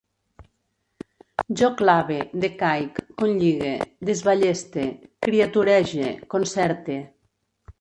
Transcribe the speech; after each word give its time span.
Jo 1.59 1.67
clave, 1.81 2.17
decaic, 2.45 2.97
conlligue, 3.21 3.75
desballeste, 4.11 4.87
criaturege, 5.27 6.11
concerte 6.37 6.99